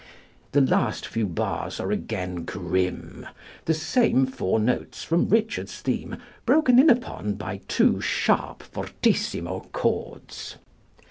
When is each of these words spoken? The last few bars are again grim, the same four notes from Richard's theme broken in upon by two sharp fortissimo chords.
The 0.53 0.61
last 0.61 1.05
few 1.05 1.27
bars 1.27 1.79
are 1.79 1.91
again 1.91 2.37
grim, 2.43 3.27
the 3.65 3.73
same 3.75 4.25
four 4.25 4.59
notes 4.59 5.03
from 5.03 5.29
Richard's 5.29 5.79
theme 5.79 6.17
broken 6.43 6.79
in 6.79 6.89
upon 6.89 7.35
by 7.35 7.61
two 7.67 8.01
sharp 8.01 8.63
fortissimo 8.63 9.69
chords. 9.73 10.55